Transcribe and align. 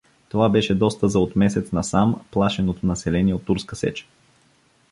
Това 0.29 0.49
беше 0.49 0.75
доста 0.75 1.09
за 1.09 1.19
от 1.19 1.35
месец 1.35 1.71
насам 1.71 2.21
плашеното 2.31 2.85
население 2.85 3.33
от 3.33 3.45
турска 3.45 3.75
сеч! 3.75 4.07